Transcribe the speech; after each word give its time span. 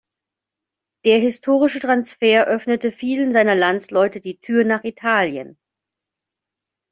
Der 1.05 1.19
historische 1.19 1.79
Transfer 1.79 2.47
öffnete 2.47 2.91
vielen 2.91 3.31
seiner 3.31 3.53
Landsleute 3.53 4.19
die 4.19 4.39
Tür 4.39 4.63
nach 4.63 4.83
Italien. 4.83 5.59